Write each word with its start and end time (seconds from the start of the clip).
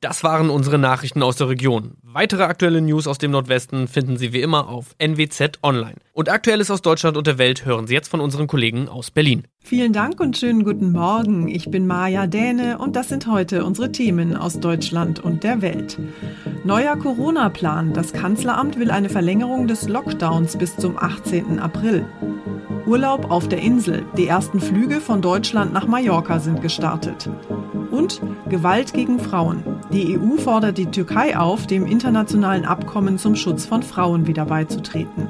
Das 0.00 0.22
waren 0.22 0.48
unsere 0.48 0.78
Nachrichten 0.78 1.24
aus 1.24 1.34
der 1.34 1.48
Region. 1.48 1.96
Weitere 2.04 2.44
aktuelle 2.44 2.80
News 2.80 3.08
aus 3.08 3.18
dem 3.18 3.32
Nordwesten 3.32 3.88
finden 3.88 4.16
Sie 4.16 4.32
wie 4.32 4.42
immer 4.42 4.68
auf 4.68 4.94
NWZ 4.98 5.58
Online. 5.64 5.96
Und 6.12 6.28
Aktuelles 6.28 6.70
aus 6.70 6.82
Deutschland 6.82 7.16
und 7.16 7.26
der 7.26 7.36
Welt 7.36 7.64
hören 7.64 7.88
Sie 7.88 7.94
jetzt 7.94 8.06
von 8.06 8.20
unseren 8.20 8.46
Kollegen 8.46 8.88
aus 8.88 9.10
Berlin. 9.10 9.48
Vielen 9.58 9.92
Dank 9.92 10.20
und 10.20 10.38
schönen 10.38 10.62
guten 10.62 10.92
Morgen. 10.92 11.48
Ich 11.48 11.68
bin 11.68 11.88
Maja 11.88 12.28
Däne 12.28 12.78
und 12.78 12.94
das 12.94 13.08
sind 13.08 13.26
heute 13.26 13.64
unsere 13.64 13.90
Themen 13.90 14.36
aus 14.36 14.60
Deutschland 14.60 15.18
und 15.18 15.42
der 15.42 15.62
Welt. 15.62 15.98
Neuer 16.62 16.94
Corona-Plan. 16.96 17.92
Das 17.92 18.12
Kanzleramt 18.12 18.78
will 18.78 18.92
eine 18.92 19.08
Verlängerung 19.08 19.66
des 19.66 19.88
Lockdowns 19.88 20.58
bis 20.58 20.76
zum 20.76 20.96
18. 20.96 21.58
April. 21.58 22.06
Urlaub 22.86 23.32
auf 23.32 23.48
der 23.48 23.58
Insel. 23.58 24.06
Die 24.16 24.28
ersten 24.28 24.60
Flüge 24.60 25.00
von 25.00 25.20
Deutschland 25.22 25.72
nach 25.72 25.88
Mallorca 25.88 26.38
sind 26.38 26.62
gestartet. 26.62 27.28
Und 27.90 28.22
Gewalt 28.48 28.94
gegen 28.94 29.18
Frauen. 29.18 29.77
Die 29.92 30.18
EU 30.18 30.36
fordert 30.36 30.76
die 30.76 30.86
Türkei 30.86 31.38
auf, 31.38 31.66
dem 31.66 31.86
internationalen 31.86 32.66
Abkommen 32.66 33.16
zum 33.16 33.34
Schutz 33.34 33.64
von 33.64 33.82
Frauen 33.82 34.26
wieder 34.26 34.44
beizutreten. 34.44 35.28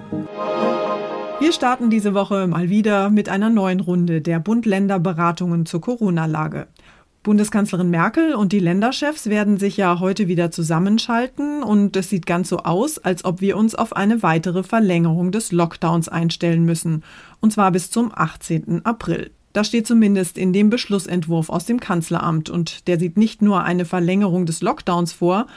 Wir 1.38 1.52
starten 1.52 1.91
diese 1.91 2.12
Woche 2.12 2.48
mal 2.48 2.69
wieder 2.69 3.08
mit 3.10 3.28
einer 3.28 3.50
neuen 3.50 3.78
Runde 3.78 4.20
der 4.20 4.41
Bund-Länder-Beratungen 4.41 5.64
zur 5.64 5.80
Corona-Lage. 5.80 6.66
Bundeskanzlerin 7.22 7.91
Merkel 7.91 8.34
und 8.34 8.52
die 8.52 8.58
Länderchefs 8.58 9.26
werden 9.26 9.58
sich 9.58 9.76
ja 9.76 10.00
heute 10.00 10.26
wieder 10.26 10.50
zusammenschalten 10.50 11.62
und 11.62 11.94
es 11.94 12.10
sieht 12.10 12.26
ganz 12.26 12.48
so 12.48 12.58
aus, 12.58 12.98
als 12.98 13.25
ob 13.25 13.40
wir 13.40 13.56
uns 13.56 13.76
auf 13.76 13.94
eine 13.94 14.25
weitere 14.25 14.64
Verlängerung 14.64 15.30
des 15.30 15.52
Lockdowns 15.52 16.08
einstellen 16.08 16.64
müssen, 16.64 17.04
und 17.40 17.52
zwar 17.52 17.70
bis 17.70 17.90
zum 17.92 18.10
18. 18.12 18.84
April. 18.84 19.30
Das 19.58 19.66
steht 19.66 19.88
zumindest 19.88 20.38
in 20.38 20.52
dem 20.52 20.70
Beschlussentwurf 20.70 21.50
aus 21.50 21.66
dem 21.66 21.80
Kanzleramt 21.80 22.48
und 22.48 22.86
der 22.86 22.96
sieht 22.96 23.16
nicht 23.16 23.42
nur 23.42 23.64
eine 23.64 23.84
Verlängerung 23.84 24.46
des 24.46 24.62
Lockdowns 24.62 25.12
vor, 25.12 25.48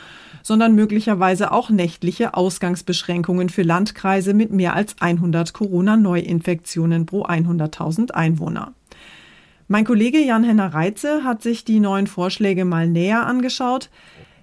sondern 0.41 0.73
möglicherweise 0.73 1.51
auch 1.51 1.69
nächtliche 1.69 2.33
Ausgangsbeschränkungen 2.33 3.49
für 3.49 3.61
Landkreise 3.61 4.33
mit 4.33 4.51
mehr 4.51 4.73
als 4.73 4.95
100 4.99 5.53
Corona-Neuinfektionen 5.53 7.05
pro 7.05 7.25
100.000 7.25 8.09
Einwohner. 8.09 8.73
Mein 9.67 9.85
Kollege 9.85 10.17
Jan-Henner 10.17 10.73
Reitze 10.73 11.23
hat 11.23 11.43
sich 11.43 11.63
die 11.63 11.79
neuen 11.79 12.07
Vorschläge 12.07 12.65
mal 12.65 12.87
näher 12.87 13.27
angeschaut. 13.27 13.91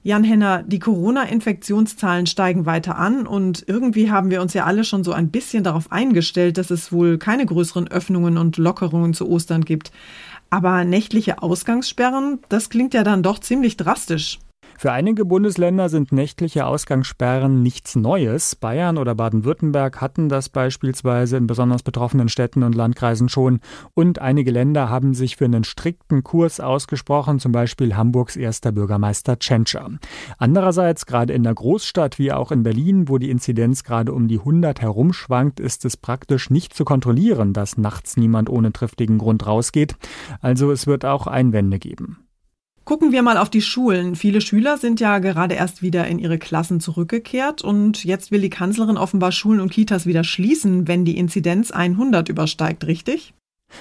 Jan 0.02 0.24
Henner, 0.24 0.62
die 0.62 0.78
Corona-Infektionszahlen 0.78 2.26
steigen 2.26 2.66
weiter 2.66 2.96
an 2.96 3.26
und 3.26 3.64
irgendwie 3.66 4.10
haben 4.10 4.30
wir 4.30 4.40
uns 4.40 4.54
ja 4.54 4.64
alle 4.64 4.84
schon 4.84 5.04
so 5.04 5.12
ein 5.12 5.30
bisschen 5.30 5.64
darauf 5.64 5.90
eingestellt, 5.92 6.58
dass 6.58 6.70
es 6.70 6.92
wohl 6.92 7.18
keine 7.18 7.46
größeren 7.46 7.88
Öffnungen 7.88 8.38
und 8.38 8.56
Lockerungen 8.56 9.14
zu 9.14 9.28
Ostern 9.28 9.64
gibt. 9.64 9.90
Aber 10.50 10.84
nächtliche 10.84 11.42
Ausgangssperren, 11.42 12.38
das 12.48 12.70
klingt 12.70 12.94
ja 12.94 13.04
dann 13.04 13.22
doch 13.22 13.38
ziemlich 13.38 13.76
drastisch. 13.76 14.38
Für 14.76 14.92
einige 14.92 15.24
Bundesländer 15.24 15.88
sind 15.88 16.12
nächtliche 16.12 16.66
Ausgangssperren 16.66 17.62
nichts 17.62 17.96
Neues. 17.96 18.54
Bayern 18.54 18.96
oder 18.96 19.14
Baden-Württemberg 19.14 20.00
hatten 20.00 20.28
das 20.28 20.48
beispielsweise 20.48 21.36
in 21.36 21.46
besonders 21.46 21.82
betroffenen 21.82 22.28
Städten 22.28 22.62
und 22.62 22.74
Landkreisen 22.74 23.28
schon. 23.28 23.60
Und 23.94 24.20
einige 24.20 24.50
Länder 24.50 24.88
haben 24.88 25.14
sich 25.14 25.36
für 25.36 25.46
einen 25.46 25.64
strikten 25.64 26.22
Kurs 26.22 26.60
ausgesprochen, 26.60 27.40
zum 27.40 27.50
Beispiel 27.50 27.96
Hamburgs 27.96 28.36
erster 28.36 28.70
Bürgermeister 28.70 29.38
Tschentscher. 29.38 29.90
Andererseits, 30.38 31.06
gerade 31.06 31.32
in 31.32 31.42
der 31.42 31.54
Großstadt 31.54 32.18
wie 32.20 32.32
auch 32.32 32.52
in 32.52 32.62
Berlin, 32.62 33.08
wo 33.08 33.18
die 33.18 33.30
Inzidenz 33.30 33.82
gerade 33.82 34.12
um 34.12 34.28
die 34.28 34.38
100 34.38 34.80
herumschwankt, 34.80 35.58
ist 35.58 35.84
es 35.84 35.96
praktisch 35.96 36.50
nicht 36.50 36.74
zu 36.74 36.84
kontrollieren, 36.84 37.52
dass 37.52 37.78
nachts 37.78 38.16
niemand 38.16 38.48
ohne 38.48 38.72
triftigen 38.72 39.18
Grund 39.18 39.46
rausgeht. 39.46 39.96
Also 40.40 40.70
es 40.70 40.86
wird 40.86 41.04
auch 41.04 41.26
Einwände 41.26 41.78
geben. 41.78 42.27
Gucken 42.88 43.12
wir 43.12 43.20
mal 43.20 43.36
auf 43.36 43.50
die 43.50 43.60
Schulen. 43.60 44.16
Viele 44.16 44.40
Schüler 44.40 44.78
sind 44.78 44.98
ja 44.98 45.18
gerade 45.18 45.54
erst 45.54 45.82
wieder 45.82 46.06
in 46.06 46.18
ihre 46.18 46.38
Klassen 46.38 46.80
zurückgekehrt 46.80 47.60
und 47.60 48.02
jetzt 48.02 48.30
will 48.30 48.40
die 48.40 48.48
Kanzlerin 48.48 48.96
offenbar 48.96 49.30
Schulen 49.30 49.60
und 49.60 49.70
Kitas 49.70 50.06
wieder 50.06 50.24
schließen, 50.24 50.88
wenn 50.88 51.04
die 51.04 51.18
Inzidenz 51.18 51.70
100 51.70 52.30
übersteigt, 52.30 52.86
richtig? 52.86 53.34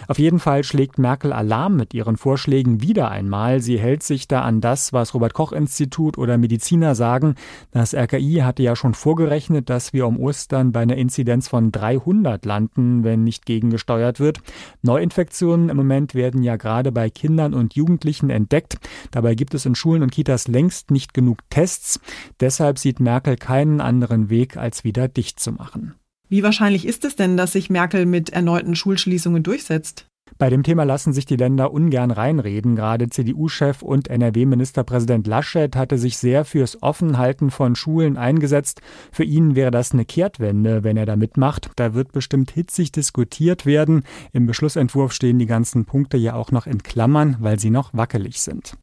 Auf 0.07 0.19
jeden 0.19 0.39
Fall 0.39 0.63
schlägt 0.63 0.99
Merkel 0.99 1.33
Alarm 1.33 1.75
mit 1.75 1.93
ihren 1.93 2.17
Vorschlägen 2.17 2.81
wieder 2.81 3.11
einmal. 3.11 3.59
Sie 3.59 3.79
hält 3.79 4.03
sich 4.03 4.27
da 4.27 4.41
an 4.41 4.61
das, 4.61 4.93
was 4.93 5.13
Robert 5.13 5.33
Koch 5.33 5.51
Institut 5.51 6.17
oder 6.17 6.37
Mediziner 6.37 6.95
sagen. 6.95 7.35
Das 7.71 7.93
RKI 7.93 8.41
hatte 8.43 8.63
ja 8.63 8.75
schon 8.75 8.93
vorgerechnet, 8.93 9.69
dass 9.69 9.93
wir 9.93 10.07
um 10.07 10.17
Ostern 10.19 10.71
bei 10.71 10.81
einer 10.81 10.95
Inzidenz 10.95 11.47
von 11.47 11.71
300 11.71 12.45
landen, 12.45 13.03
wenn 13.03 13.23
nicht 13.23 13.45
gegengesteuert 13.45 14.19
wird. 14.19 14.39
Neuinfektionen 14.81 15.69
im 15.69 15.77
Moment 15.77 16.15
werden 16.15 16.41
ja 16.43 16.55
gerade 16.55 16.91
bei 16.91 17.09
Kindern 17.09 17.53
und 17.53 17.75
Jugendlichen 17.75 18.29
entdeckt. 18.29 18.77
Dabei 19.11 19.35
gibt 19.35 19.53
es 19.53 19.65
in 19.65 19.75
Schulen 19.75 20.03
und 20.03 20.11
Kitas 20.11 20.47
längst 20.47 20.91
nicht 20.91 21.13
genug 21.13 21.39
Tests. 21.49 21.99
Deshalb 22.39 22.79
sieht 22.79 22.99
Merkel 22.99 23.35
keinen 23.35 23.81
anderen 23.81 24.29
Weg, 24.29 24.57
als 24.57 24.83
wieder 24.83 25.07
dicht 25.07 25.39
zu 25.39 25.51
machen. 25.51 25.95
Wie 26.29 26.43
wahrscheinlich 26.43 26.85
ist 26.85 27.05
es 27.05 27.15
denn, 27.15 27.37
dass 27.37 27.53
sich 27.53 27.69
Merkel 27.69 28.05
mit 28.05 28.29
erneuten 28.31 28.75
Schulschließungen 28.75 29.43
durchsetzt? 29.43 30.07
Bei 30.37 30.49
dem 30.49 30.61
Thema 30.61 30.83
lassen 30.83 31.13
sich 31.13 31.25
die 31.25 31.35
Länder 31.35 31.71
ungern 31.71 32.11
reinreden. 32.11 32.75
Gerade 32.75 33.09
CDU-Chef 33.09 33.81
und 33.81 34.09
NRW-Ministerpräsident 34.09 35.25
Laschet 35.25 35.75
hatte 35.75 35.97
sich 35.97 36.17
sehr 36.17 36.45
fürs 36.45 36.83
Offenhalten 36.83 37.49
von 37.49 37.75
Schulen 37.75 38.17
eingesetzt. 38.17 38.81
Für 39.11 39.23
ihn 39.23 39.55
wäre 39.55 39.71
das 39.71 39.93
eine 39.93 40.05
Kehrtwende, 40.05 40.83
wenn 40.83 40.97
er 40.97 41.05
da 41.05 41.15
mitmacht. 41.15 41.71
Da 41.75 41.93
wird 41.93 42.11
bestimmt 42.11 42.51
hitzig 42.51 42.91
diskutiert 42.91 43.65
werden. 43.65 44.03
Im 44.31 44.45
Beschlussentwurf 44.45 45.13
stehen 45.13 45.39
die 45.39 45.47
ganzen 45.47 45.85
Punkte 45.85 46.17
ja 46.17 46.35
auch 46.35 46.51
noch 46.51 46.67
in 46.67 46.83
Klammern, 46.83 47.37
weil 47.39 47.57
sie 47.59 47.71
noch 47.71 47.93
wackelig 47.93 48.41
sind. 48.41 48.77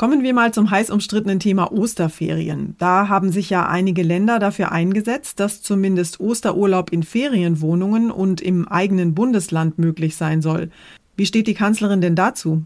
Kommen 0.00 0.22
wir 0.22 0.32
mal 0.32 0.50
zum 0.54 0.70
heiß 0.70 0.88
umstrittenen 0.88 1.40
Thema 1.40 1.70
Osterferien. 1.72 2.74
Da 2.78 3.08
haben 3.10 3.30
sich 3.30 3.50
ja 3.50 3.68
einige 3.68 4.02
Länder 4.02 4.38
dafür 4.38 4.72
eingesetzt, 4.72 5.38
dass 5.40 5.60
zumindest 5.60 6.20
Osterurlaub 6.20 6.90
in 6.90 7.02
Ferienwohnungen 7.02 8.10
und 8.10 8.40
im 8.40 8.66
eigenen 8.66 9.14
Bundesland 9.14 9.78
möglich 9.78 10.16
sein 10.16 10.40
soll. 10.40 10.70
Wie 11.18 11.26
steht 11.26 11.48
die 11.48 11.52
Kanzlerin 11.52 12.00
denn 12.00 12.14
dazu? 12.14 12.64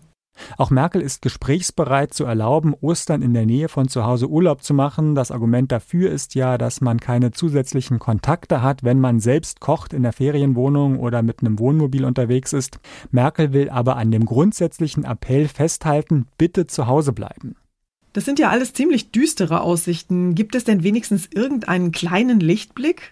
Auch 0.57 0.71
Merkel 0.71 1.01
ist 1.01 1.23
gesprächsbereit 1.23 2.15
zu 2.15 2.25
erlauben, 2.25 2.75
Ostern 2.81 3.23
in 3.23 3.35
der 3.35 3.47
Nähe 3.47 3.69
von 3.69 3.89
zu 3.89 4.05
Hause 4.05 4.29
Urlaub 4.29 4.63
zu 4.63 4.75
machen. 4.75 5.15
Das 5.15 5.31
Argument 5.31 5.73
dafür 5.73 6.11
ist 6.11 6.35
ja, 6.35 6.59
dass 6.59 6.81
man 6.81 7.01
keine 7.01 7.33
zusätzlichen 7.33 7.99
Kontakte 7.99 8.63
hat, 8.63 8.85
wenn 8.85 9.01
man 9.01 9.21
selbst 9.21 9.61
kocht 9.61 9.93
in 9.93 10.03
der 10.03 10.13
Ferienwohnung 10.13 10.99
oder 10.99 11.23
mit 11.23 11.41
einem 11.41 11.59
Wohnmobil 11.59 12.05
unterwegs 12.05 12.53
ist. 12.53 12.79
Merkel 13.11 13.53
will 13.53 13.71
aber 13.71 13.97
an 13.97 14.11
dem 14.11 14.25
grundsätzlichen 14.25 15.05
Appell 15.05 15.49
festhalten, 15.49 16.27
bitte 16.39 16.67
zu 16.67 16.87
Hause 16.87 17.13
bleiben. 17.13 17.57
Das 18.13 18.25
sind 18.25 18.39
ja 18.39 18.49
alles 18.49 18.73
ziemlich 18.73 19.11
düstere 19.11 19.61
Aussichten. 19.61 20.37
Gibt 20.37 20.55
es 20.55 20.63
denn 20.63 20.85
wenigstens 20.85 21.29
irgendeinen 21.33 21.91
kleinen 21.91 22.39
Lichtblick? 22.39 23.11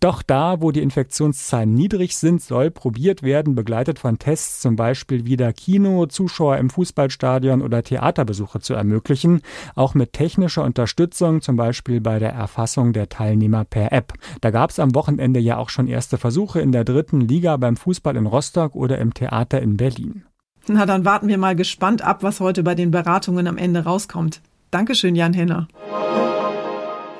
Doch 0.00 0.22
da, 0.22 0.60
wo 0.60 0.70
die 0.70 0.82
Infektionszahlen 0.82 1.72
niedrig 1.72 2.16
sind, 2.16 2.42
soll 2.42 2.70
probiert 2.70 3.22
werden, 3.22 3.54
begleitet 3.54 3.98
von 3.98 4.18
Tests 4.18 4.60
zum 4.60 4.76
Beispiel 4.76 5.24
wieder 5.24 5.52
Kino, 5.52 6.06
Zuschauer 6.06 6.58
im 6.58 6.70
Fußballstadion 6.70 7.62
oder 7.62 7.82
Theaterbesuche 7.82 8.60
zu 8.60 8.74
ermöglichen, 8.74 9.40
auch 9.74 9.94
mit 9.94 10.12
technischer 10.12 10.64
Unterstützung, 10.64 11.40
zum 11.40 11.56
Beispiel 11.56 12.00
bei 12.00 12.18
der 12.18 12.32
Erfassung 12.32 12.92
der 12.92 13.08
Teilnehmer 13.08 13.64
per 13.64 13.92
App. 13.92 14.12
Da 14.40 14.50
gab 14.50 14.70
es 14.70 14.78
am 14.78 14.94
Wochenende 14.94 15.40
ja 15.40 15.56
auch 15.56 15.68
schon 15.68 15.88
erste 15.88 16.18
Versuche 16.18 16.60
in 16.60 16.72
der 16.72 16.84
dritten 16.84 17.20
Liga 17.20 17.56
beim 17.56 17.76
Fußball 17.76 18.16
in 18.16 18.26
Rostock 18.26 18.74
oder 18.74 18.98
im 18.98 19.14
Theater 19.14 19.60
in 19.60 19.76
Berlin. 19.76 20.24
Na, 20.68 20.84
dann 20.84 21.04
warten 21.04 21.28
wir 21.28 21.38
mal 21.38 21.54
gespannt 21.54 22.02
ab, 22.02 22.22
was 22.22 22.40
heute 22.40 22.62
bei 22.62 22.74
den 22.74 22.90
Beratungen 22.90 23.46
am 23.46 23.56
Ende 23.56 23.84
rauskommt. 23.84 24.40
Dankeschön, 24.70 25.14
Jan 25.14 25.32
Henner. 25.32 25.68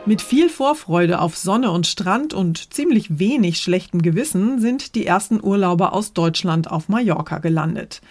Mit 0.09 0.23
viel 0.23 0.49
Vorfreude 0.49 1.21
auf 1.21 1.37
Sonne 1.37 1.73
und 1.73 1.85
Strand 1.85 2.33
und 2.33 2.73
ziemlich 2.73 3.19
wenig 3.19 3.59
schlechtem 3.59 4.03
Gewissen 4.03 4.61
sind 4.61 4.95
die 4.95 5.05
ersten 5.05 5.43
Urlauber 5.43 5.93
aus 5.93 6.13
Deutschland 6.13 6.71
auf 6.71 6.89
Mallorca 6.89 7.39
gelandet. 7.39 8.03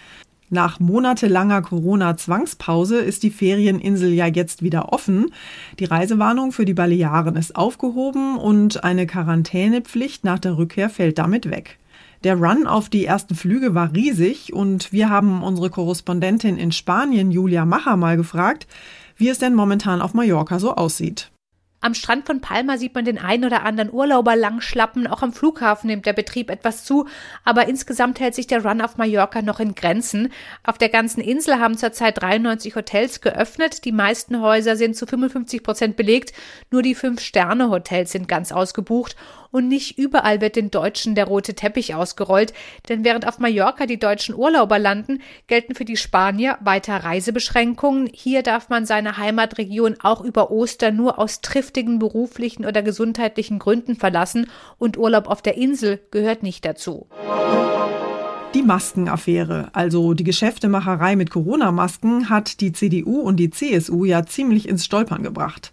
Nach 0.50 0.78
monatelanger 0.78 1.62
Corona-Zwangspause 1.62 2.98
ist 2.98 3.22
die 3.22 3.30
Ferieninsel 3.30 4.12
ja 4.12 4.26
jetzt 4.26 4.62
wieder 4.62 4.92
offen. 4.92 5.32
Die 5.78 5.86
Reisewarnung 5.86 6.52
für 6.52 6.66
die 6.66 6.74
Balearen 6.74 7.34
ist 7.34 7.56
aufgehoben 7.56 8.36
und 8.36 8.84
eine 8.84 9.06
Quarantänepflicht 9.06 10.22
nach 10.22 10.38
der 10.38 10.58
Rückkehr 10.58 10.90
fällt 10.90 11.16
damit 11.16 11.50
weg. 11.50 11.78
Der 12.24 12.36
Run 12.36 12.66
auf 12.66 12.90
die 12.90 13.06
ersten 13.06 13.34
Flüge 13.34 13.74
war 13.74 13.94
riesig 13.94 14.52
und 14.52 14.92
wir 14.92 15.08
haben 15.08 15.42
unsere 15.42 15.70
Korrespondentin 15.70 16.58
in 16.58 16.72
Spanien, 16.72 17.30
Julia 17.30 17.64
Macher, 17.64 17.96
mal 17.96 18.18
gefragt, 18.18 18.66
wie 19.16 19.30
es 19.30 19.38
denn 19.38 19.54
momentan 19.54 20.02
auf 20.02 20.12
Mallorca 20.12 20.58
so 20.58 20.74
aussieht. 20.74 21.30
Am 21.86 21.94
Strand 21.94 22.26
von 22.26 22.40
Palma 22.40 22.78
sieht 22.78 22.96
man 22.96 23.04
den 23.04 23.16
einen 23.16 23.44
oder 23.44 23.62
anderen 23.62 23.92
Urlauber 23.92 24.34
langschlappen, 24.34 25.06
auch 25.06 25.22
am 25.22 25.32
Flughafen 25.32 25.86
nimmt 25.86 26.04
der 26.04 26.14
Betrieb 26.14 26.50
etwas 26.50 26.84
zu, 26.84 27.06
aber 27.44 27.68
insgesamt 27.68 28.18
hält 28.18 28.34
sich 28.34 28.48
der 28.48 28.64
Run 28.64 28.80
auf 28.80 28.96
Mallorca 28.96 29.40
noch 29.40 29.60
in 29.60 29.76
Grenzen. 29.76 30.32
Auf 30.64 30.78
der 30.78 30.88
ganzen 30.88 31.20
Insel 31.20 31.60
haben 31.60 31.78
zurzeit 31.78 32.20
93 32.20 32.74
Hotels 32.74 33.20
geöffnet, 33.20 33.84
die 33.84 33.92
meisten 33.92 34.40
Häuser 34.40 34.74
sind 34.74 34.96
zu 34.96 35.06
55 35.06 35.62
Prozent 35.62 35.96
belegt, 35.96 36.32
nur 36.72 36.82
die 36.82 36.96
Fünf-Sterne-Hotels 36.96 38.10
sind 38.10 38.26
ganz 38.26 38.50
ausgebucht. 38.50 39.14
Und 39.52 39.68
nicht 39.68 39.96
überall 39.96 40.42
wird 40.42 40.56
den 40.56 40.70
Deutschen 40.70 41.14
der 41.14 41.26
rote 41.26 41.54
Teppich 41.54 41.94
ausgerollt, 41.94 42.52
denn 42.90 43.04
während 43.04 43.26
auf 43.26 43.38
Mallorca 43.38 43.86
die 43.86 43.98
deutschen 43.98 44.34
Urlauber 44.34 44.78
landen, 44.78 45.22
gelten 45.46 45.74
für 45.74 45.86
die 45.86 45.96
Spanier 45.96 46.58
weiter 46.60 46.96
Reisebeschränkungen. 46.96 48.10
Hier 48.12 48.42
darf 48.42 48.68
man 48.68 48.84
seine 48.84 49.16
Heimatregion 49.16 49.96
auch 50.02 50.20
über 50.20 50.50
Ostern 50.50 50.96
nur 50.96 51.18
aus 51.18 51.40
triftigen 51.76 51.98
beruflichen 51.98 52.64
oder 52.64 52.82
gesundheitlichen 52.82 53.58
Gründen 53.58 53.96
verlassen 53.96 54.46
und 54.78 54.96
Urlaub 54.96 55.28
auf 55.28 55.42
der 55.42 55.58
Insel 55.58 56.00
gehört 56.10 56.42
nicht 56.42 56.64
dazu. 56.64 57.06
Die 58.54 58.62
Maskenaffäre, 58.62 59.68
also 59.74 60.14
die 60.14 60.24
Geschäftemacherei 60.24 61.16
mit 61.16 61.28
Corona-Masken, 61.28 62.30
hat 62.30 62.62
die 62.62 62.72
CDU 62.72 63.20
und 63.20 63.36
die 63.36 63.50
CSU 63.50 64.06
ja 64.06 64.24
ziemlich 64.24 64.66
ins 64.66 64.86
Stolpern 64.86 65.22
gebracht. 65.22 65.70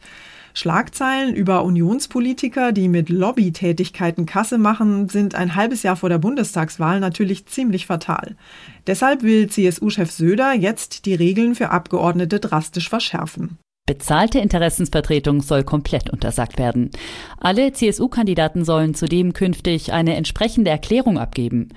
Schlagzeilen 0.53 1.33
über 1.33 1.63
Unionspolitiker, 1.63 2.73
die 2.73 2.89
mit 2.89 3.07
Lobbytätigkeiten 3.07 4.25
Kasse 4.25 4.57
machen, 4.57 5.07
sind 5.07 5.35
ein 5.35 5.55
halbes 5.55 5.83
Jahr 5.83 5.95
vor 5.95 6.09
der 6.09 6.17
Bundestagswahl 6.17 6.99
natürlich 6.99 7.45
ziemlich 7.45 7.85
fatal. 7.85 8.35
Deshalb 8.87 9.23
will 9.23 9.47
CSU-Chef 9.47 10.11
Söder 10.11 10.51
jetzt 10.51 11.05
die 11.05 11.15
Regeln 11.15 11.55
für 11.55 11.69
Abgeordnete 11.69 12.41
drastisch 12.41 12.89
verschärfen. 12.89 13.57
Bezahlte 13.85 14.39
Interessensvertretung 14.39 15.41
soll 15.41 15.65
komplett 15.65 16.09
untersagt 16.09 16.57
werden. 16.57 16.89
Alle 17.37 17.73
CSU-Kandidaten 17.73 18.63
sollen 18.63 18.93
zudem 18.93 19.33
künftig 19.33 19.91
eine 19.91 20.15
entsprechende 20.15 20.71
Erklärung 20.71 21.17
abgeben. 21.17 21.67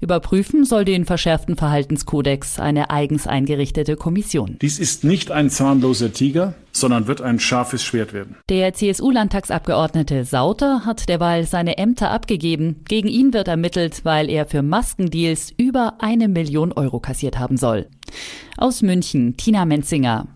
Überprüfen 0.00 0.64
soll 0.64 0.84
den 0.84 1.04
verschärften 1.04 1.56
Verhaltenskodex 1.56 2.60
eine 2.60 2.90
eigens 2.90 3.26
eingerichtete 3.26 3.96
Kommission. 3.96 4.58
Dies 4.62 4.78
ist 4.78 5.02
nicht 5.02 5.32
ein 5.32 5.50
zahnloser 5.50 6.12
Tiger, 6.12 6.54
sondern 6.70 7.08
wird 7.08 7.20
ein 7.20 7.40
scharfes 7.40 7.82
Schwert 7.82 8.12
werden. 8.12 8.36
Der 8.48 8.72
CSU-Landtagsabgeordnete 8.72 10.24
Sauter 10.24 10.86
hat 10.86 11.08
derweil 11.08 11.46
seine 11.46 11.78
Ämter 11.78 12.12
abgegeben. 12.12 12.84
Gegen 12.86 13.08
ihn 13.08 13.32
wird 13.32 13.48
ermittelt, 13.48 14.04
weil 14.04 14.30
er 14.30 14.46
für 14.46 14.62
Maskendeals 14.62 15.52
über 15.56 15.94
eine 15.98 16.28
Million 16.28 16.70
Euro 16.70 17.00
kassiert 17.00 17.40
haben 17.40 17.56
soll. 17.56 17.88
Aus 18.56 18.82
München, 18.82 19.36
Tina 19.36 19.64
Menzinger. 19.64 20.28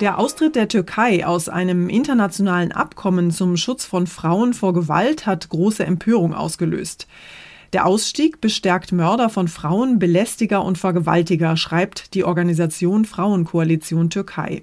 Der 0.00 0.16
Austritt 0.16 0.54
der 0.54 0.68
Türkei 0.68 1.26
aus 1.26 1.48
einem 1.48 1.88
internationalen 1.88 2.70
Abkommen 2.70 3.32
zum 3.32 3.56
Schutz 3.56 3.84
von 3.84 4.06
Frauen 4.06 4.54
vor 4.54 4.72
Gewalt 4.72 5.26
hat 5.26 5.48
große 5.48 5.84
Empörung 5.84 6.34
ausgelöst. 6.34 7.08
Der 7.72 7.84
Ausstieg 7.84 8.40
bestärkt 8.40 8.92
Mörder 8.92 9.28
von 9.28 9.48
Frauen, 9.48 9.98
Belästiger 9.98 10.64
und 10.64 10.78
Vergewaltiger, 10.78 11.56
schreibt 11.56 12.14
die 12.14 12.22
Organisation 12.22 13.06
Frauenkoalition 13.06 14.08
Türkei. 14.08 14.62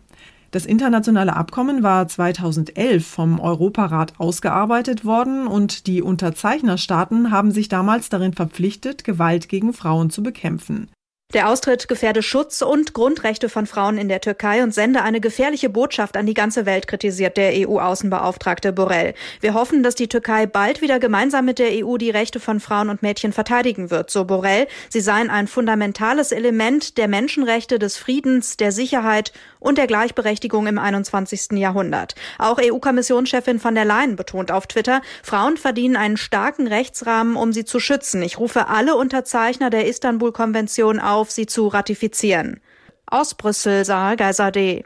Das 0.51 0.65
internationale 0.65 1.35
Abkommen 1.35 1.83
war 1.83 2.07
2011 2.07 3.05
vom 3.05 3.41
Europarat 3.41 4.13
ausgearbeitet 4.17 5.03
worden 5.03 5.47
und 5.47 5.85
die 5.85 6.01
Unterzeichnerstaaten 6.01 7.29
haben 7.29 7.51
sich 7.51 7.67
damals 7.67 8.07
darin 8.07 8.31
verpflichtet, 8.31 9.03
Gewalt 9.03 9.49
gegen 9.49 9.73
Frauen 9.73 10.09
zu 10.09 10.23
bekämpfen. 10.23 10.87
Der 11.33 11.49
Austritt 11.49 11.87
gefährde 11.87 12.21
Schutz 12.21 12.61
und 12.61 12.93
Grundrechte 12.93 13.49
von 13.49 13.65
Frauen 13.65 13.97
in 13.97 14.07
der 14.07 14.21
Türkei 14.21 14.61
und 14.61 14.75
sende 14.75 15.01
eine 15.01 15.19
gefährliche 15.19 15.69
Botschaft 15.69 16.17
an 16.17 16.27
die 16.27 16.35
ganze 16.35 16.67
Welt, 16.67 16.87
kritisiert 16.87 17.35
der 17.35 17.51
EU-Außenbeauftragte 17.67 18.71
Borrell. 18.71 19.15
Wir 19.41 19.55
hoffen, 19.55 19.81
dass 19.81 19.95
die 19.95 20.07
Türkei 20.07 20.45
bald 20.45 20.81
wieder 20.81 20.99
gemeinsam 20.99 21.45
mit 21.45 21.57
der 21.57 21.83
EU 21.83 21.97
die 21.97 22.11
Rechte 22.11 22.39
von 22.39 22.59
Frauen 22.59 22.89
und 22.89 23.01
Mädchen 23.01 23.33
verteidigen 23.33 23.89
wird, 23.89 24.11
so 24.11 24.23
Borrell. 24.23 24.67
Sie 24.87 25.01
seien 25.01 25.31
ein 25.31 25.47
fundamentales 25.47 26.31
Element 26.31 26.97
der 26.97 27.07
Menschenrechte, 27.07 27.79
des 27.79 27.97
Friedens, 27.97 28.55
der 28.55 28.71
Sicherheit 28.71 29.33
und 29.59 29.79
der 29.79 29.87
Gleichberechtigung 29.87 30.67
im 30.67 30.77
21. 30.77 31.53
Jahrhundert. 31.53 32.13
Auch 32.37 32.59
EU-Kommissionschefin 32.61 33.59
von 33.59 33.73
der 33.73 33.83
Leyen 33.83 34.15
betont 34.15 34.51
auf 34.51 34.67
Twitter, 34.67 35.01
Frauen 35.23 35.57
verdienen 35.57 35.97
einen 35.97 36.17
starken 36.17 36.67
Rechtsrahmen, 36.67 37.35
um 37.35 37.51
sie 37.51 37.65
zu 37.65 37.79
schützen. 37.79 38.21
Ich 38.21 38.37
rufe 38.37 38.67
alle 38.67 38.95
Unterzeichner 38.95 39.71
der 39.71 39.87
Istanbul-Konvention 39.87 40.99
auf, 40.99 41.24
sie 41.31 41.45
zu 41.45 41.67
ratifizieren. 41.67 42.59
Aus 43.05 43.35
Brüssel, 43.35 43.85
Sarah 43.85 44.15
Geiser-D. 44.15 44.83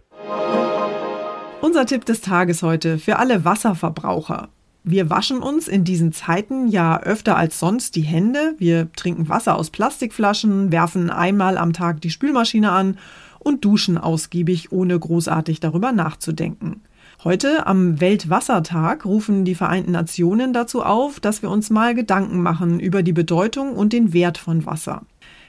Unser 1.62 1.86
Tipp 1.86 2.06
des 2.06 2.22
Tages 2.22 2.64
heute 2.64 2.98
für 2.98 3.18
alle 3.18 3.46
Wasserverbraucher. 3.46 4.50
Wir 4.84 5.10
waschen 5.10 5.40
uns 5.40 5.68
in 5.68 5.84
diesen 5.84 6.14
Zeiten 6.14 6.68
ja 6.68 7.02
öfter 7.02 7.36
als 7.36 7.60
sonst 7.60 7.96
die 7.96 8.02
Hände. 8.02 8.56
Wir 8.58 8.92
trinken 8.94 9.28
Wasser 9.30 9.58
aus 9.58 9.70
Plastikflaschen, 9.70 10.72
werfen 10.72 11.10
einmal 11.10 11.58
am 11.58 11.74
Tag 11.74 12.02
die 12.02 12.10
Spülmaschine 12.10 12.72
an 12.72 12.98
und 13.40 13.66
duschen 13.66 13.98
ausgiebig, 13.98 14.72
ohne 14.72 14.98
großartig 14.98 15.60
darüber 15.60 15.92
nachzudenken. 15.92 16.82
Heute 17.24 17.68
am 17.68 18.00
Weltwassertag 18.00 19.06
rufen 19.06 19.44
die 19.44 19.56
Vereinten 19.56 19.92
Nationen 19.92 20.54
dazu 20.54 20.82
auf, 20.84 21.20
dass 21.20 21.42
wir 21.42 21.50
uns 21.50 21.70
mal 21.70 21.94
Gedanken 21.94 22.42
machen 22.42 22.80
über 22.80 23.04
die 23.04 23.12
Bedeutung 23.12 23.74
und 23.74 23.92
den 23.92 24.14
Wert 24.14 24.38
von 24.38 24.66
Wasser. 24.66 25.02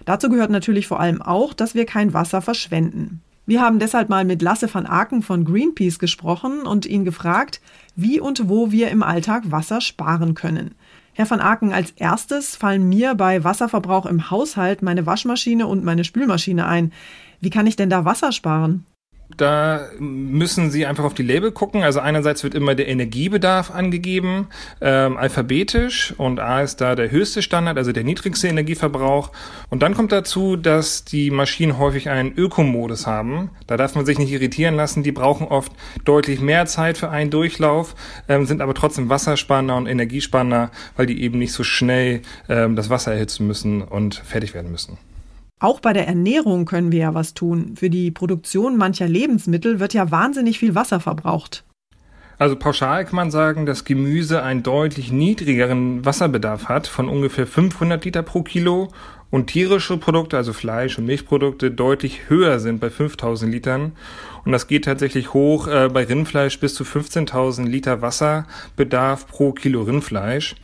Dazu 0.04 0.28
gehört 0.28 0.50
natürlich 0.50 0.86
vor 0.86 1.00
allem 1.00 1.22
auch, 1.22 1.52
dass 1.52 1.74
wir 1.74 1.86
kein 1.86 2.12
Wasser 2.14 2.42
verschwenden. 2.42 3.22
Wir 3.46 3.60
haben 3.60 3.78
deshalb 3.78 4.08
mal 4.08 4.24
mit 4.24 4.42
Lasse 4.42 4.72
van 4.72 4.86
Aken 4.86 5.22
von 5.22 5.44
Greenpeace 5.44 5.98
gesprochen 5.98 6.62
und 6.62 6.86
ihn 6.86 7.04
gefragt, 7.04 7.60
wie 7.96 8.20
und 8.20 8.48
wo 8.48 8.70
wir 8.70 8.90
im 8.90 9.02
Alltag 9.02 9.50
Wasser 9.50 9.80
sparen 9.80 10.34
können. 10.34 10.74
Herr 11.14 11.28
van 11.28 11.40
Aken, 11.40 11.72
als 11.72 11.90
erstes 11.92 12.54
fallen 12.54 12.88
mir 12.88 13.14
bei 13.14 13.42
Wasserverbrauch 13.42 14.06
im 14.06 14.30
Haushalt 14.30 14.82
meine 14.82 15.04
Waschmaschine 15.04 15.66
und 15.66 15.84
meine 15.84 16.04
Spülmaschine 16.04 16.66
ein. 16.66 16.92
Wie 17.40 17.50
kann 17.50 17.66
ich 17.66 17.76
denn 17.76 17.90
da 17.90 18.04
Wasser 18.04 18.32
sparen? 18.32 18.86
Da 19.36 19.88
müssen 19.98 20.70
Sie 20.70 20.86
einfach 20.86 21.04
auf 21.04 21.14
die 21.14 21.22
Label 21.22 21.52
gucken. 21.52 21.82
Also 21.82 22.00
einerseits 22.00 22.42
wird 22.44 22.54
immer 22.54 22.74
der 22.74 22.88
Energiebedarf 22.88 23.70
angegeben, 23.70 24.48
ähm, 24.80 25.16
alphabetisch 25.16 26.14
und 26.16 26.40
A 26.40 26.62
ist 26.62 26.80
da 26.80 26.94
der 26.94 27.10
höchste 27.10 27.42
Standard, 27.42 27.78
also 27.78 27.92
der 27.92 28.04
niedrigste 28.04 28.48
Energieverbrauch. 28.48 29.30
Und 29.68 29.82
dann 29.82 29.94
kommt 29.94 30.12
dazu, 30.12 30.56
dass 30.56 31.04
die 31.04 31.30
Maschinen 31.30 31.78
häufig 31.78 32.08
einen 32.08 32.36
Ökomodus 32.36 33.06
haben. 33.06 33.50
Da 33.66 33.76
darf 33.76 33.94
man 33.94 34.06
sich 34.06 34.18
nicht 34.18 34.32
irritieren 34.32 34.74
lassen. 34.74 35.02
Die 35.02 35.12
brauchen 35.12 35.46
oft 35.46 35.72
deutlich 36.04 36.40
mehr 36.40 36.66
Zeit 36.66 36.98
für 36.98 37.10
einen 37.10 37.30
Durchlauf, 37.30 37.94
ähm, 38.28 38.46
sind 38.46 38.60
aber 38.60 38.74
trotzdem 38.74 39.08
wassersparender 39.08 39.76
und 39.76 39.86
energiesparender, 39.86 40.70
weil 40.96 41.06
die 41.06 41.22
eben 41.22 41.38
nicht 41.38 41.52
so 41.52 41.64
schnell 41.64 42.22
ähm, 42.48 42.76
das 42.76 42.90
Wasser 42.90 43.12
erhitzen 43.12 43.46
müssen 43.46 43.82
und 43.82 44.16
fertig 44.16 44.54
werden 44.54 44.70
müssen. 44.70 44.98
Auch 45.60 45.80
bei 45.80 45.92
der 45.92 46.08
Ernährung 46.08 46.64
können 46.64 46.90
wir 46.90 47.00
ja 47.00 47.14
was 47.14 47.34
tun. 47.34 47.74
Für 47.76 47.90
die 47.90 48.10
Produktion 48.10 48.78
mancher 48.78 49.06
Lebensmittel 49.06 49.78
wird 49.78 49.92
ja 49.92 50.10
wahnsinnig 50.10 50.58
viel 50.58 50.74
Wasser 50.74 51.00
verbraucht. 51.00 51.64
Also 52.38 52.56
pauschal 52.56 53.04
kann 53.04 53.16
man 53.16 53.30
sagen, 53.30 53.66
dass 53.66 53.84
Gemüse 53.84 54.42
einen 54.42 54.62
deutlich 54.62 55.12
niedrigeren 55.12 56.06
Wasserbedarf 56.06 56.70
hat 56.70 56.86
von 56.86 57.06
ungefähr 57.10 57.46
500 57.46 58.02
Liter 58.02 58.22
pro 58.22 58.42
Kilo 58.42 58.88
und 59.30 59.46
tierische 59.46 59.96
Produkte, 59.96 60.36
also 60.36 60.52
Fleisch 60.52 60.98
und 60.98 61.06
Milchprodukte, 61.06 61.70
deutlich 61.70 62.28
höher 62.28 62.58
sind 62.58 62.80
bei 62.80 62.90
5000 62.90 63.52
Litern. 63.52 63.92
Und 64.44 64.52
das 64.52 64.66
geht 64.66 64.86
tatsächlich 64.86 65.34
hoch 65.34 65.68
äh, 65.68 65.88
bei 65.92 66.04
Rindfleisch 66.04 66.58
bis 66.58 66.74
zu 66.74 66.84
15.000 66.84 67.66
Liter 67.66 68.02
Wasserbedarf 68.02 69.26
pro 69.28 69.52
Kilo 69.52 69.82
Rindfleisch. 69.82 70.56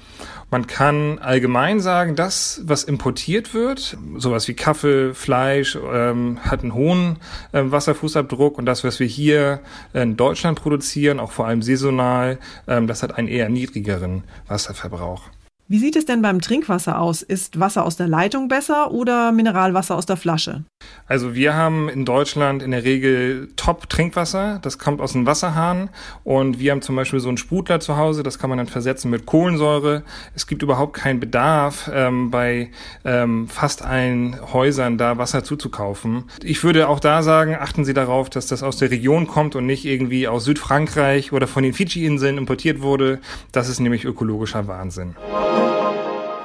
Man 0.51 0.69
kann 0.69 1.19
allgemein 1.19 1.81
sagen, 1.81 2.15
das, 2.15 2.63
was 2.65 2.85
importiert 2.85 3.53
wird, 3.53 3.99
sowas 4.17 4.47
wie 4.47 4.55
Kaffee, 4.55 5.13
Fleisch, 5.13 5.77
ähm, 5.93 6.39
hat 6.43 6.63
einen 6.63 6.73
hohen 6.73 7.17
äh, 7.53 7.63
Wasserfußabdruck 7.65 8.57
und 8.57 8.65
das, 8.65 8.85
was 8.85 9.01
wir 9.01 9.09
hier 9.09 9.61
in 9.93 10.17
Deutschland 10.17 10.61
produzieren, 10.61 11.19
auch 11.19 11.33
vor 11.33 11.47
allem 11.49 11.63
saisonal, 11.63 12.39
ähm, 12.69 12.87
das 12.87 13.03
hat 13.03 13.19
einen 13.19 13.29
eher 13.29 13.49
niedrigeren 13.49 14.23
Wasserverbrauch. 14.47 15.23
Wie 15.69 15.81
sieht 15.81 15.97
es 15.97 16.05
denn 16.05 16.23
beim 16.23 16.41
Trinkwasser 16.41 17.01
aus? 17.01 17.23
Ist 17.23 17.59
Wasser 17.59 17.85
aus 17.85 17.97
der 17.97 18.07
Leitung 18.07 18.47
besser 18.47 18.93
oder 18.93 19.33
Mineralwasser 19.33 19.97
aus 19.97 20.07
der 20.07 20.17
Flasche? 20.17 20.63
Also 21.09 21.35
wir 21.35 21.55
haben 21.55 21.89
in 21.89 22.05
Deutschland 22.05 22.63
in 22.63 22.71
der 22.71 22.85
Regel 22.85 23.49
Top-Trinkwasser. 23.57 24.61
Das 24.63 24.79
kommt 24.79 25.01
aus 25.01 25.15
dem 25.15 25.27
Wasserhahn. 25.27 25.91
Und 26.23 26.61
wir 26.61 26.71
haben 26.71 26.83
zum 26.83 26.95
Beispiel 26.95 27.19
so 27.19 27.27
einen 27.27 27.37
Sprudler 27.37 27.81
zu 27.81 27.97
Hause. 27.97 28.23
Das 28.23 28.39
kann 28.39 28.49
man 28.49 28.59
dann 28.59 28.69
versetzen 28.69 29.11
mit 29.11 29.27
Kohlensäure. 29.27 30.05
Es 30.37 30.47
gibt 30.47 30.63
überhaupt 30.63 30.93
keinen 30.93 31.19
Bedarf, 31.19 31.91
ähm, 31.93 32.31
bei 32.31 32.71
ähm, 33.05 33.49
fast 33.49 33.85
allen 33.85 34.37
Häusern 34.53 34.99
da 34.99 35.19
Wasser 35.19 35.43
zuzukaufen. 35.43 36.31
Ich 36.45 36.63
würde 36.63 36.89
auch 36.89 37.01
da 37.01 37.25
sagen, 37.25 37.57
achten 37.59 37.85
Sie 37.85 37.93
darauf, 37.93 38.31
dass 38.31 38.47
das 38.47 38.63
aus 38.63 38.77
der 38.77 38.93
Region 38.93 39.27
kommt 39.27 39.57
und 39.57 39.67
nicht 39.67 39.85
irgendwie 39.85 40.29
aus 40.29 40.45
Südfrankreich 40.45 41.33
oder 41.33 41.49
von 41.49 41.65
den 41.65 41.73
Fidschi-Inseln 41.73 42.39
importiert 42.39 42.83
wurde. 42.83 43.19
Das 43.51 43.69
ist 43.69 43.81
nämlich 43.81 44.05
ökologischer 44.05 44.69
Wahnsinn. 44.69 45.17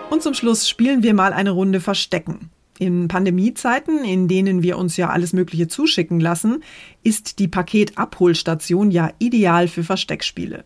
Und 0.10 0.24
zum 0.24 0.34
Schluss 0.34 0.70
spielen 0.70 1.04
wir 1.04 1.14
mal 1.14 1.34
eine 1.34 1.52
Runde 1.52 1.80
Verstecken. 1.80 2.52
In 2.78 3.08
Pandemiezeiten, 3.08 4.04
in 4.04 4.28
denen 4.28 4.64
wir 4.64 4.78
uns 4.78 4.98
ja 4.98 5.10
alles 5.10 5.34
Mögliche 5.34 5.68
zuschicken 5.68 6.20
lassen, 6.20 6.64
ist 7.04 7.40
die 7.40 7.48
Paketabholstation 7.48 8.92
ja 8.92 9.12
ideal 9.20 9.68
für 9.68 9.84
Versteckspiele. 9.84 10.66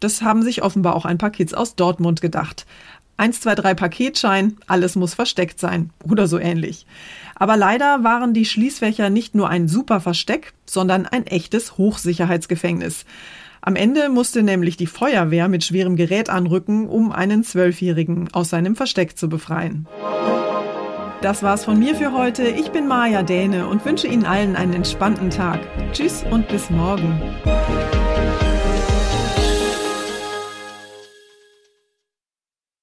Das 0.00 0.22
haben 0.22 0.42
sich 0.42 0.62
offenbar 0.62 0.94
auch 0.94 1.04
ein 1.04 1.18
paar 1.18 1.30
Kids 1.30 1.54
aus 1.54 1.74
Dortmund 1.74 2.20
gedacht. 2.20 2.66
1, 3.18 3.40
2, 3.40 3.56
3 3.56 3.74
Paketschein, 3.74 4.56
alles 4.66 4.96
muss 4.96 5.14
versteckt 5.14 5.58
sein 5.60 5.90
oder 6.08 6.26
so 6.26 6.38
ähnlich. 6.38 6.86
Aber 7.34 7.56
leider 7.56 8.04
waren 8.04 8.32
die 8.32 8.44
Schließfächer 8.44 9.10
nicht 9.10 9.34
nur 9.34 9.48
ein 9.48 9.68
super 9.68 10.00
Versteck, 10.00 10.54
sondern 10.66 11.04
ein 11.04 11.26
echtes 11.26 11.76
Hochsicherheitsgefängnis. 11.76 13.04
Am 13.60 13.76
Ende 13.76 14.08
musste 14.08 14.42
nämlich 14.42 14.76
die 14.76 14.86
Feuerwehr 14.86 15.48
mit 15.48 15.64
schwerem 15.64 15.96
Gerät 15.96 16.30
anrücken, 16.30 16.88
um 16.88 17.12
einen 17.12 17.42
Zwölfjährigen 17.42 18.32
aus 18.32 18.50
seinem 18.50 18.76
Versteck 18.76 19.18
zu 19.18 19.28
befreien. 19.28 19.86
Das 21.20 21.42
war's 21.42 21.64
von 21.64 21.80
mir 21.80 21.96
für 21.96 22.12
heute. 22.12 22.44
Ich 22.44 22.70
bin 22.70 22.86
Maja 22.86 23.24
Däne 23.24 23.66
und 23.66 23.84
wünsche 23.84 24.06
Ihnen 24.06 24.24
allen 24.24 24.54
einen 24.54 24.74
entspannten 24.74 25.30
Tag. 25.30 25.60
Tschüss 25.92 26.24
und 26.30 26.46
bis 26.46 26.70
morgen. 26.70 27.20